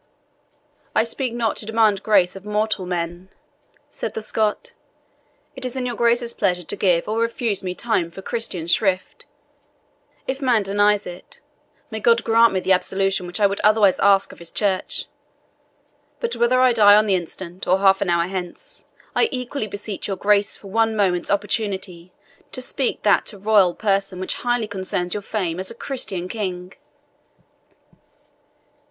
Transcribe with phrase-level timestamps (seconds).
[0.95, 3.29] "I speak not to demand grace of mortal man,"
[3.87, 4.73] said the Scot;
[5.55, 9.27] "it is in your Grace's pleasure to give or refuse me time for Christian shrift
[10.25, 11.39] if man denies it,
[11.91, 15.05] may God grant me the absolution which I would otherwise ask of His church!
[16.19, 20.07] But whether I die on the instant, or half an hour hence, I equally beseech
[20.07, 22.11] your Grace for one moment's opportunity
[22.53, 26.27] to speak that to your royal person which highly concerns your fame as a Christian
[26.27, 26.73] king."